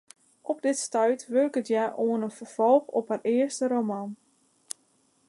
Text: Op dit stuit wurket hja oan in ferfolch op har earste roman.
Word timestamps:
Op 0.41 0.61
dit 0.67 0.77
stuit 0.85 1.23
wurket 1.35 1.67
hja 1.71 1.85
oan 2.07 2.25
in 2.27 2.37
ferfolch 2.39 2.87
op 2.99 3.05
har 3.11 3.21
earste 3.35 3.65
roman. 3.75 4.09